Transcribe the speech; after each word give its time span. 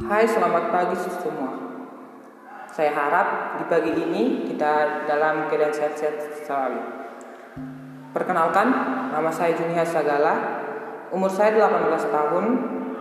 Hai, 0.00 0.24
selamat 0.24 0.72
pagi 0.72 0.96
semua. 1.04 1.52
Saya 2.72 2.96
harap 2.96 3.60
di 3.60 3.68
pagi 3.68 3.92
ini 3.92 4.48
kita 4.48 5.04
dalam 5.04 5.52
keadaan 5.52 5.68
sehat-sehat 5.68 6.48
selalu. 6.48 6.80
Perkenalkan, 8.16 8.72
nama 9.12 9.28
saya 9.28 9.52
Junia 9.52 9.84
Sagala, 9.84 10.64
umur 11.12 11.28
saya 11.28 11.60
18 11.60 12.08
tahun, 12.08 12.44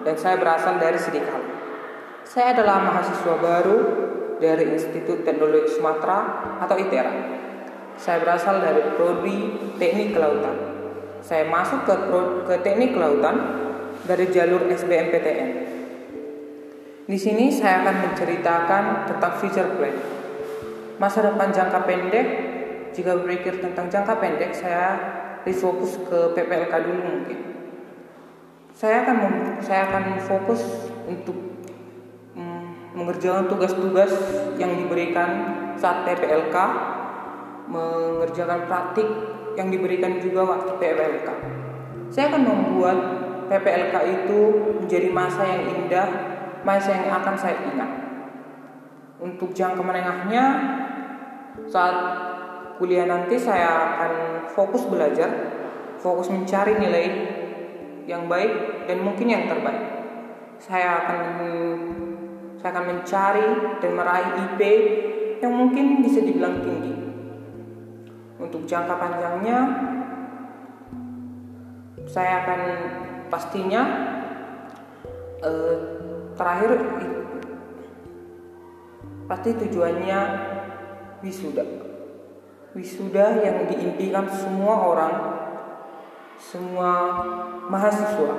dan 0.04 0.16
saya 0.20 0.36
berasal 0.36 0.84
dari 0.84 1.00
Sidikal. 1.00 1.40
Saya 2.28 2.60
adalah 2.60 2.84
mahasiswa 2.84 3.40
baru 3.40 3.78
dari 4.44 4.76
Institut 4.76 5.24
Teknologi 5.24 5.72
Sumatera 5.72 6.44
atau 6.60 6.76
ITERA. 6.76 7.14
Saya 7.96 8.20
berasal 8.20 8.60
dari 8.60 9.00
Prodi 9.00 9.56
Teknik 9.80 10.12
Kelautan. 10.12 10.60
Saya 11.24 11.48
masuk 11.48 11.88
ke, 11.88 11.96
ke 12.52 12.56
Teknik 12.68 13.00
Kelautan 13.00 13.40
dari 14.04 14.28
jalur 14.28 14.68
SBMPTN. 14.68 15.71
Di 17.12 17.20
sini 17.20 17.52
saya 17.52 17.84
akan 17.84 18.08
menceritakan 18.08 19.04
tentang 19.04 19.36
future 19.36 19.76
plan. 19.76 19.92
Masa 20.96 21.20
depan 21.20 21.52
jangka 21.52 21.84
pendek, 21.84 22.28
jika 22.96 23.20
berpikir 23.20 23.60
tentang 23.60 23.92
jangka 23.92 24.16
pendek, 24.16 24.56
saya 24.56 24.96
fokus 25.44 26.00
ke 26.08 26.32
PPLK 26.32 26.72
dulu 26.72 27.02
mungkin. 27.04 27.40
Saya 28.72 29.04
akan 29.04 29.18
saya 29.60 29.92
akan 29.92 30.24
fokus 30.24 30.64
untuk 31.04 31.36
mm, 32.32 32.96
mengerjakan 32.96 33.52
tugas-tugas 33.52 34.16
yang 34.56 34.72
diberikan 34.80 35.52
saat 35.76 36.08
PPLK, 36.08 36.56
mengerjakan 37.68 38.72
praktik 38.72 39.08
yang 39.60 39.68
diberikan 39.68 40.16
juga 40.24 40.48
waktu 40.48 40.80
PPLK. 40.80 41.28
Saya 42.08 42.32
akan 42.32 42.44
membuat 42.48 42.98
PPLK 43.52 43.96
itu 44.00 44.40
menjadi 44.80 45.12
masa 45.12 45.44
yang 45.44 45.68
indah 45.68 46.40
masa 46.62 46.94
yang 46.94 47.10
akan 47.22 47.36
saya 47.38 47.58
ingat. 47.68 47.92
Untuk 49.22 49.54
jangka 49.54 49.82
menengahnya, 49.86 50.46
saat 51.70 51.98
kuliah 52.82 53.06
nanti 53.06 53.38
saya 53.38 53.70
akan 53.70 54.12
fokus 54.50 54.90
belajar, 54.90 55.30
fokus 56.02 56.34
mencari 56.34 56.74
nilai 56.82 57.06
yang 58.10 58.26
baik 58.26 58.86
dan 58.90 59.06
mungkin 59.06 59.30
yang 59.30 59.46
terbaik. 59.46 60.02
Saya 60.58 61.06
akan 61.06 61.20
saya 62.58 62.78
akan 62.78 62.86
mencari 62.94 63.50
dan 63.82 63.92
meraih 63.98 64.30
IP 64.50 64.62
yang 65.42 65.54
mungkin 65.54 66.06
bisa 66.06 66.22
dibilang 66.22 66.62
tinggi. 66.62 66.94
Untuk 68.42 68.66
jangka 68.66 68.98
panjangnya, 68.98 69.60
saya 72.10 72.46
akan 72.46 72.62
pastinya 73.30 73.82
uh, 75.46 75.78
terakhir 76.42 76.72
pasti 79.30 79.50
tujuannya 79.54 80.20
wisuda. 81.22 81.66
Wisuda 82.74 83.46
yang 83.46 83.70
diimpikan 83.70 84.26
semua 84.26 84.76
orang 84.90 85.16
semua 86.42 86.92
mahasiswa. 87.70 88.34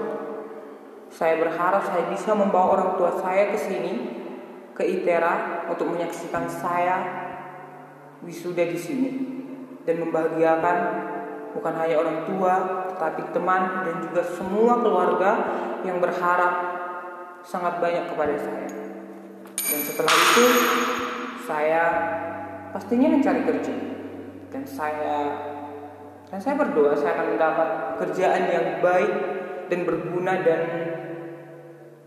Saya 1.13 1.39
berharap 1.39 1.87
saya 1.87 2.11
bisa 2.11 2.35
membawa 2.35 2.75
orang 2.75 2.91
tua 2.99 3.15
saya 3.23 3.55
ke 3.55 3.59
sini 3.61 3.93
ke 4.75 4.83
ITERA 4.83 5.69
untuk 5.71 5.95
menyaksikan 5.95 6.51
saya 6.51 6.97
wisuda 8.27 8.67
di 8.67 8.79
sini. 8.81 9.11
Dan 9.83 9.99
membahagiakan 9.99 10.77
bukan 11.55 11.75
hanya 11.75 11.97
orang 12.01 12.19
tua 12.27 12.55
tetapi 12.95 13.35
teman 13.35 13.83
dan 13.83 13.97
juga 13.99 14.23
semua 14.25 14.79
keluarga 14.79 15.31
yang 15.83 15.99
berharap 15.99 16.72
sangat 17.43 17.79
banyak 17.79 18.05
kepada 18.11 18.35
saya. 18.39 18.71
Dan 19.59 19.81
setelah 19.83 20.15
itu 20.15 20.47
saya 21.45 21.83
pastinya 22.73 23.09
mencari 23.13 23.43
kerja. 23.47 23.75
Dan 24.53 24.63
saya 24.69 25.17
dan 26.33 26.41
saya 26.41 26.57
berdoa 26.57 26.97
saya 26.97 27.13
akan 27.21 27.37
mendapat 27.37 27.69
kerjaan 28.01 28.43
yang 28.49 28.67
baik 28.81 29.13
dan 29.69 29.85
berguna 29.85 30.41
dan 30.41 30.63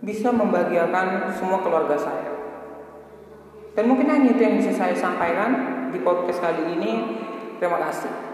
bisa 0.02 0.34
membahagiakan 0.34 1.30
semua 1.38 1.62
keluarga 1.62 1.94
saya. 1.94 2.34
Dan 3.78 3.92
mungkin 3.92 4.10
hanya 4.10 4.34
itu 4.34 4.42
yang 4.42 4.58
bisa 4.58 4.74
saya 4.74 4.98
sampaikan 4.98 5.52
di 5.94 6.02
podcast 6.02 6.42
kali 6.42 6.74
ini. 6.74 7.22
Terima 7.62 7.78
kasih. 7.86 8.25